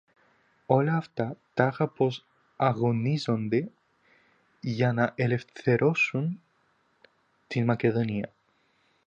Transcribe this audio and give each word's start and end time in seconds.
Όλα 0.65 0.95
αυτά, 0.97 1.37
τάχα 1.53 1.87
πως 1.87 2.25
αγωνίζονται 2.55 3.71
για 4.59 4.93
να 4.93 5.11
ελευθερώσουν 5.15 6.41
τη 7.47 7.63
Μακεδονία 7.63 8.31